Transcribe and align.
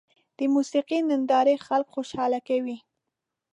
د 0.37 0.39
موسیقۍ 0.53 0.99
نندارې 1.09 1.55
خلک 1.65 1.87
خوشحاله 1.95 2.39
کوي. 2.47 2.77